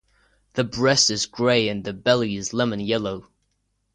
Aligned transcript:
The 0.53 0.63
breast 0.63 1.11
is 1.11 1.27
grey 1.27 1.69
and 1.69 1.83
the 1.83 1.93
belly 1.93 2.35
is 2.35 2.53
lemon 2.55 2.79
yellow. 2.79 3.27